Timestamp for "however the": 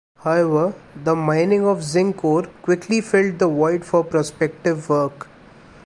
0.23-1.15